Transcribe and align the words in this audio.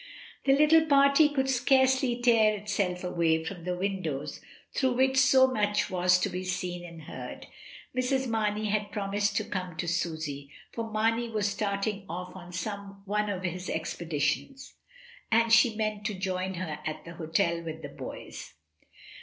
The 0.45 0.53
little 0.57 0.87
party 0.87 1.29
could 1.29 1.47
scarcely 1.47 2.19
tear 2.19 2.55
itself 2.55 3.03
away 3.03 3.43
from 3.43 3.65
the 3.65 3.77
windows 3.77 4.41
through 4.73 4.93
which 4.93 5.17
so 5.19 5.45
much 5.45 5.91
was 5.91 6.17
to 6.21 6.29
be 6.29 6.43
seen 6.43 6.83
and 6.83 7.03
heard. 7.03 7.45
Mrs. 7.95 8.25
Mamey 8.25 8.65
had 8.71 8.91
promised 8.91 9.37
to 9.37 9.43
come 9.45 9.77
to 9.77 9.87
Susy, 9.87 10.51
for 10.73 10.91
Mamey 10.91 11.29
was 11.29 11.47
starting 11.47 12.07
off 12.09 12.35
on 12.35 12.51
some 12.51 13.03
one 13.05 13.29
of 13.29 13.43
his 13.43 13.69
expeditions, 13.69 14.73
and 15.31 15.53
she 15.53 15.75
meant 15.75 16.03
to 16.07 16.15
join 16.15 16.55
her 16.55 16.79
at 16.83 17.05
the 17.05 17.13
hotel 17.13 17.61
with 17.61 17.83
the 17.83 17.89
boys. 17.89 18.55